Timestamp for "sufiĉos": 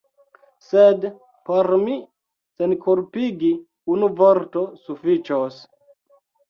4.89-5.67